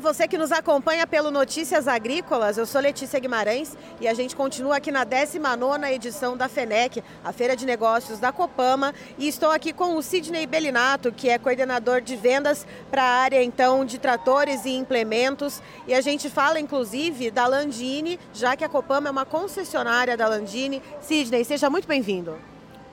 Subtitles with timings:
[0.00, 2.56] você que nos acompanha pelo Notícias Agrícolas.
[2.56, 7.32] Eu sou Letícia Guimarães e a gente continua aqui na 19 edição da FENEC, a
[7.32, 12.00] Feira de Negócios da Copama, e estou aqui com o Sidney Belinato, que é coordenador
[12.00, 15.62] de vendas para a área então de tratores e implementos.
[15.86, 20.26] E a gente fala inclusive da Landini, já que a Copama é uma concessionária da
[20.26, 20.82] Landini.
[21.02, 22.38] Sidney, seja muito bem-vindo.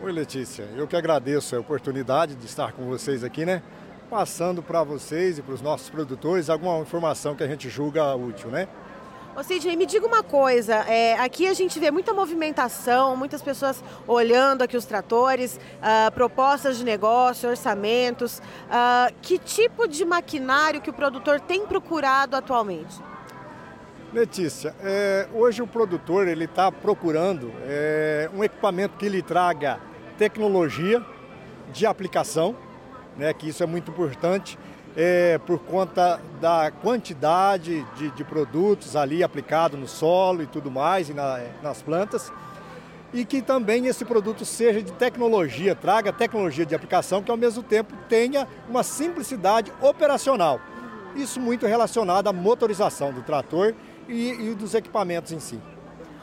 [0.00, 0.68] Oi, Letícia.
[0.76, 3.62] Eu que agradeço a oportunidade de estar com vocês aqui, né?
[4.12, 8.50] Passando para vocês e para os nossos produtores alguma informação que a gente julga útil,
[8.50, 8.68] né?
[9.34, 13.82] Ô Sidney, me diga uma coisa, é, aqui a gente vê muita movimentação, muitas pessoas
[14.06, 18.38] olhando aqui os tratores, uh, propostas de negócio, orçamentos.
[18.38, 23.00] Uh, que tipo de maquinário que o produtor tem procurado atualmente?
[24.12, 29.80] Letícia, é, hoje o produtor ele está procurando é, um equipamento que lhe traga
[30.18, 31.02] tecnologia
[31.72, 32.54] de aplicação,
[33.16, 34.58] né, que isso é muito importante,
[34.96, 41.08] é, por conta da quantidade de, de produtos ali aplicado no solo e tudo mais,
[41.08, 42.32] e na, nas plantas,
[43.12, 47.62] e que também esse produto seja de tecnologia, traga tecnologia de aplicação que ao mesmo
[47.62, 50.60] tempo tenha uma simplicidade operacional.
[51.14, 53.74] Isso muito relacionado à motorização do trator
[54.08, 55.60] e, e dos equipamentos em si.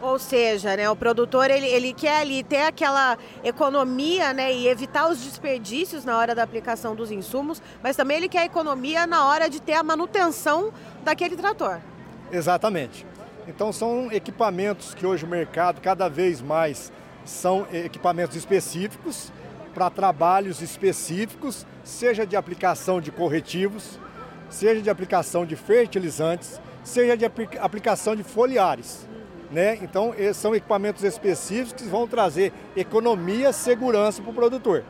[0.00, 5.10] Ou seja, né, o produtor ele, ele quer ali ter aquela economia né, e evitar
[5.10, 9.48] os desperdícios na hora da aplicação dos insumos, mas também ele quer economia na hora
[9.50, 10.72] de ter a manutenção
[11.04, 11.80] daquele trator.
[12.32, 13.06] Exatamente.
[13.46, 16.90] Então são equipamentos que hoje o mercado cada vez mais
[17.24, 19.30] são equipamentos específicos
[19.74, 23.98] para trabalhos específicos, seja de aplicação de corretivos,
[24.48, 29.09] seja de aplicação de fertilizantes, seja de aplicação de foliares.
[29.50, 29.78] Né?
[29.82, 34.84] Então, são equipamentos específicos que vão trazer economia, segurança para o produtor.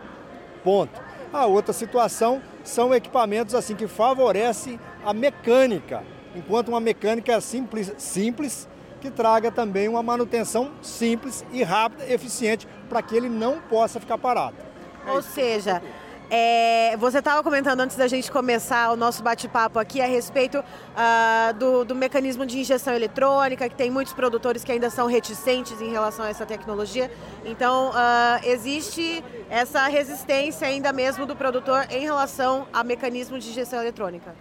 [0.62, 1.00] Ponto.
[1.32, 6.02] A outra situação são equipamentos assim que favorecem a mecânica,
[6.34, 8.68] enquanto uma mecânica simples, simples
[9.00, 14.18] que traga também uma manutenção simples e rápida, eficiente, para que ele não possa ficar
[14.18, 14.56] parado.
[15.06, 15.80] Ou seja,
[16.30, 21.54] é, você estava comentando antes da gente começar o nosso bate-papo aqui a respeito uh,
[21.54, 25.90] do, do, mecanismo de injeção eletrônica, que tem muitos produtores que ainda são reticentes em
[25.90, 27.10] relação a essa tecnologia.
[27.44, 33.80] Então, uh, existe essa resistência ainda mesmo do produtor em relação a mecanismo de injeção
[33.80, 34.32] eletrônica.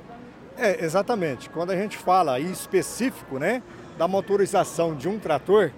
[0.56, 1.50] É, exatamente.
[1.50, 3.64] Quando a gente fala em específico né,
[3.98, 5.72] da motorização de um trator,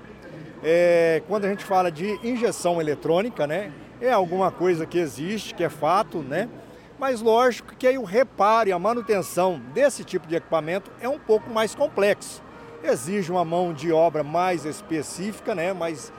[0.62, 5.64] é, quando a gente fala de injeção eletrônica, né, é alguma coisa que existe, que
[5.64, 6.50] é fato, né?
[6.98, 11.20] Mas lógico que aí o reparo e a manutenção desse tipo de equipamento é um
[11.20, 12.44] pouco mais complexo.
[12.84, 15.72] Exige uma mão de obra mais específica, né?
[15.74, 16.12] Mas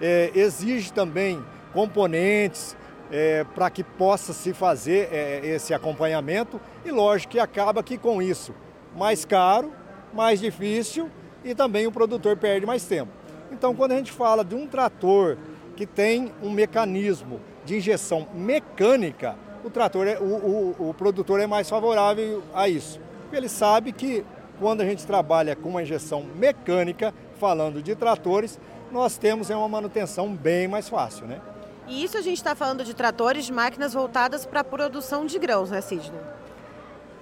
[0.00, 2.76] é, exige também componentes
[3.10, 8.22] é, para que possa se fazer é, esse acompanhamento e lógico que acaba que com
[8.22, 8.54] isso
[8.96, 9.72] mais caro,
[10.12, 11.10] mais difícil
[11.44, 13.12] e também o produtor perde mais tempo.
[13.50, 15.36] Então quando a gente fala de um trator
[15.80, 21.46] que tem um mecanismo de injeção mecânica, o trator, é, o, o, o produtor é
[21.46, 23.00] mais favorável a isso.
[23.32, 24.22] Ele sabe que
[24.58, 28.60] quando a gente trabalha com uma injeção mecânica, falando de tratores,
[28.92, 31.40] nós temos é uma manutenção bem mais fácil, né?
[31.88, 35.70] E isso a gente está falando de tratores, máquinas voltadas para a produção de grãos,
[35.70, 36.20] né, Sidney?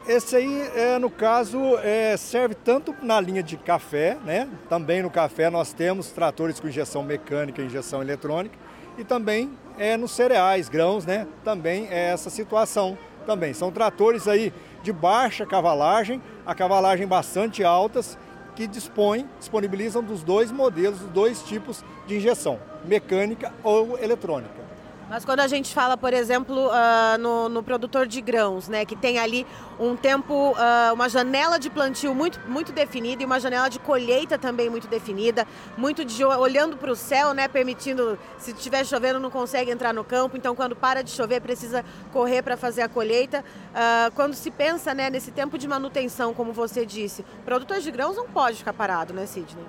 [0.08, 4.48] Esse aí, é, no caso, é, serve tanto na linha de café, né?
[4.66, 8.56] Também no café nós temos tratores com injeção mecânica injeção eletrônica.
[8.96, 11.26] E também é nos cereais, grãos, né?
[11.44, 13.52] Também é essa situação também.
[13.52, 14.50] São tratores aí
[14.82, 18.16] de baixa cavalagem, a cavalagem bastante altas,
[18.56, 24.67] que dispõem, disponibilizam dos dois modelos, dos dois tipos de injeção, mecânica ou eletrônica.
[25.08, 28.94] Mas quando a gente fala, por exemplo, uh, no, no, produtor de grãos, né, que
[28.94, 29.46] tem ali
[29.80, 34.36] um tempo, uh, uma janela de plantio muito, muito definida e uma janela de colheita
[34.36, 35.46] também muito definida,
[35.78, 40.04] muito de, olhando para o céu, né, permitindo, se estiver chovendo não consegue entrar no
[40.04, 43.42] campo, então quando para de chover precisa correr para fazer a colheita.
[43.70, 48.14] Uh, quando se pensa né, nesse tempo de manutenção, como você disse, produtor de grãos
[48.14, 49.64] não pode ficar parado, né, Sidney?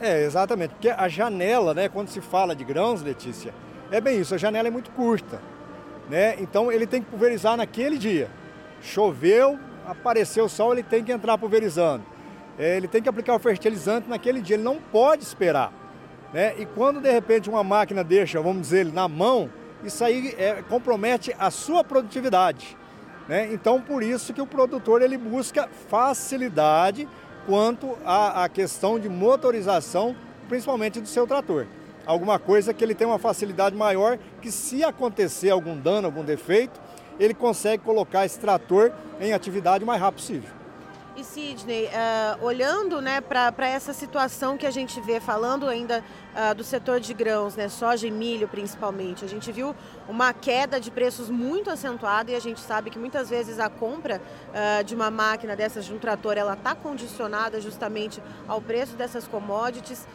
[0.00, 3.52] É, exatamente, porque a janela, né, quando se fala de grãos, Letícia,
[3.90, 5.40] é bem isso, a janela é muito curta,
[6.10, 6.36] né?
[6.40, 8.28] Então ele tem que pulverizar naquele dia.
[8.82, 12.04] Choveu, apareceu o sol, ele tem que entrar pulverizando.
[12.58, 15.72] É, ele tem que aplicar o fertilizante naquele dia, ele não pode esperar.
[16.32, 16.54] Né?
[16.58, 19.50] E quando de repente uma máquina deixa, vamos dizer, ele na mão,
[19.84, 22.76] isso aí é, compromete a sua produtividade.
[23.28, 23.52] Né?
[23.52, 27.08] Então por isso que o produtor ele busca facilidade
[27.46, 30.16] quanto à, à questão de motorização,
[30.48, 31.66] principalmente do seu trator
[32.06, 36.80] alguma coisa que ele tem uma facilidade maior, que se acontecer algum dano, algum defeito,
[37.18, 40.55] ele consegue colocar esse trator em atividade o mais rápido possível.
[41.16, 46.04] E Sidney, uh, olhando né, para essa situação que a gente vê, falando ainda
[46.34, 49.74] uh, do setor de grãos, né, soja e milho principalmente, a gente viu
[50.06, 54.20] uma queda de preços muito acentuada e a gente sabe que muitas vezes a compra
[54.20, 59.26] uh, de uma máquina dessas, de um trator, ela está condicionada justamente ao preço dessas
[59.26, 60.06] commodities.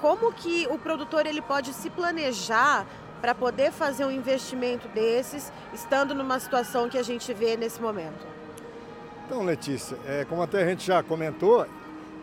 [0.00, 2.86] como que o produtor ele pode se planejar
[3.20, 8.43] para poder fazer um investimento desses, estando numa situação que a gente vê nesse momento?
[9.26, 11.66] Então, Letícia, é, como até a gente já comentou,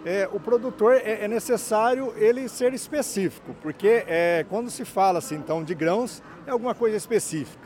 [0.06, 5.36] é, o produtor é, é, necessário ele ser específico, porque é, quando se fala assim,
[5.36, 7.62] então de grãos é alguma coisa específica.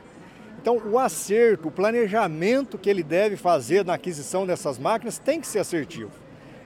[0.61, 5.47] Então, o acerto, o planejamento que ele deve fazer na aquisição dessas máquinas tem que
[5.47, 6.11] ser assertivo.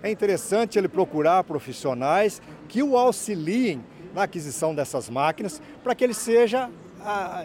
[0.01, 3.83] É interessante ele procurar profissionais que o auxiliem
[4.13, 6.69] na aquisição dessas máquinas para que ele seja,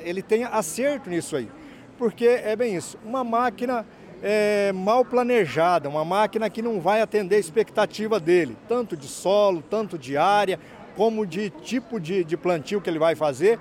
[0.02, 1.50] ele tenha acerto nisso aí.
[1.98, 3.84] Porque é bem isso, uma máquina
[4.26, 9.62] é, mal planejada, uma máquina que não vai atender a expectativa dele, tanto de solo,
[9.68, 10.58] tanto de área,
[10.96, 13.60] como de tipo de, de plantio que ele vai fazer,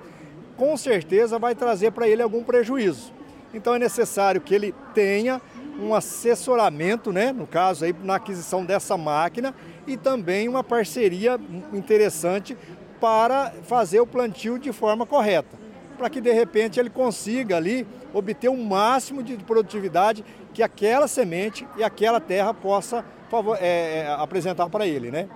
[0.56, 3.12] com certeza vai trazer para ele algum prejuízo.
[3.52, 5.38] Então é necessário que ele tenha
[5.78, 9.54] um assessoramento, né, no caso aí na aquisição dessa máquina
[9.86, 11.38] e também uma parceria
[11.74, 12.56] interessante
[12.98, 15.58] para fazer o plantio de forma correta,
[15.96, 21.66] para que de repente ele consiga ali obter o máximo de produtividade que aquela semente
[21.76, 23.04] e aquela terra possa
[23.58, 25.28] é, é, apresentar para ele, né?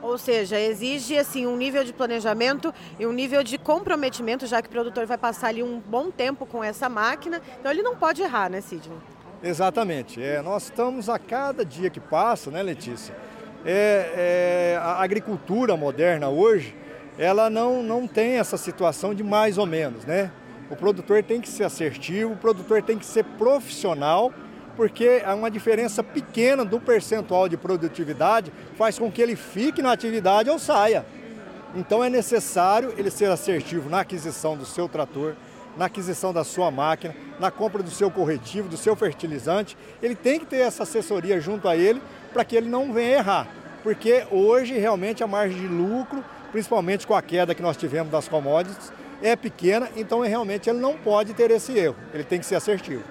[0.00, 4.68] Ou seja, exige assim um nível de planejamento e um nível de comprometimento, já que
[4.68, 8.20] o produtor vai passar ali um bom tempo com essa máquina, então ele não pode
[8.20, 8.98] errar, né, Sidney?
[9.42, 10.22] Exatamente.
[10.22, 13.14] É, nós estamos a cada dia que passa, né, Letícia?
[13.64, 16.74] É, é, a agricultura moderna hoje,
[17.18, 20.30] ela não, não tem essa situação de mais ou menos, né?
[20.70, 24.32] O produtor tem que ser assertivo, o produtor tem que ser profissional
[24.76, 30.48] porque uma diferença pequena do percentual de produtividade faz com que ele fique na atividade
[30.48, 31.04] ou saia.
[31.74, 35.34] Então é necessário ele ser assertivo na aquisição do seu trator,
[35.76, 39.76] na aquisição da sua máquina, na compra do seu corretivo, do seu fertilizante.
[40.02, 43.48] Ele tem que ter essa assessoria junto a ele para que ele não venha errar.
[43.82, 46.22] Porque hoje realmente a margem de lucro,
[46.52, 50.96] principalmente com a queda que nós tivemos das commodities, é pequena, então realmente ele não
[50.96, 51.96] pode ter esse erro.
[52.12, 53.02] Ele tem que ser assertivo.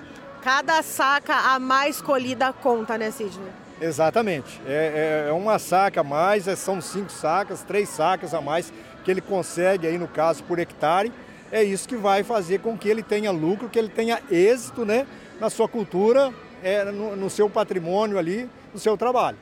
[0.42, 3.52] Cada saca a mais colhida conta, né, Sidney?
[3.82, 4.62] Exatamente.
[4.66, 8.72] É, é, é uma saca a mais, é, são cinco sacas, três sacas a mais
[9.04, 11.12] que ele consegue aí no caso por hectare.
[11.52, 15.08] É isso que vai fazer com que ele tenha lucro, que ele tenha êxito né,
[15.40, 16.32] na sua cultura,
[16.64, 19.38] é, no, no seu patrimônio ali, no seu trabalho.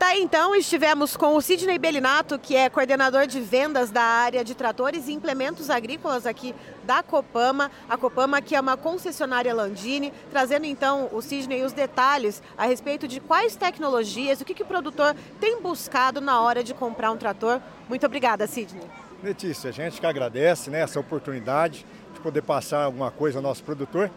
[0.00, 4.54] Tá, então, estivemos com o Sidney Belinato, que é coordenador de vendas da área de
[4.54, 6.54] tratores e implementos agrícolas aqui
[6.84, 7.70] da Copama.
[7.86, 13.06] A Copama, que é uma concessionária Landini, trazendo então o Sidney os detalhes a respeito
[13.06, 17.18] de quais tecnologias, o que, que o produtor tem buscado na hora de comprar um
[17.18, 17.60] trator.
[17.86, 18.82] Muito obrigada, Sidney.
[19.22, 23.62] Letícia, a gente que agradece né, essa oportunidade de poder passar alguma coisa ao nosso
[23.62, 24.10] produtor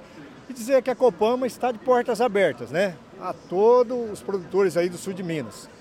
[0.50, 2.96] e dizer que a Copama está de portas abertas, né?
[3.20, 5.73] A todos os produtores aí do sul de Minas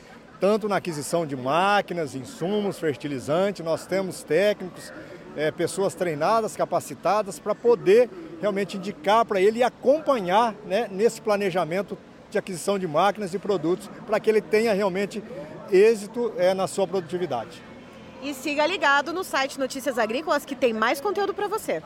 [0.43, 4.93] tanto na aquisição de máquinas, insumos, fertilizantes, nós temos técnicos,
[5.37, 8.11] é, pessoas treinadas, capacitadas para poder
[8.41, 11.97] realmente indicar para ele e acompanhar né, nesse planejamento
[12.29, 15.23] de aquisição de máquinas e produtos para que ele tenha realmente
[15.71, 17.63] êxito é, na sua produtividade.
[18.21, 21.81] E siga ligado no site Notícias Agrícolas que tem mais conteúdo para você.